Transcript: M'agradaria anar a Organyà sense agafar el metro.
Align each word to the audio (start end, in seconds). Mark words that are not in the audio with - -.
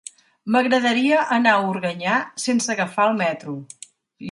M'agradaria 0.53 1.19
anar 1.35 1.53
a 1.59 1.69
Organyà 1.75 2.17
sense 2.47 2.73
agafar 2.77 3.09
el 3.13 3.17
metro. 3.23 3.57